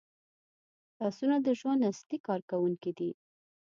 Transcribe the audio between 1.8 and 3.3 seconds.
اصلي کارکوونکي دي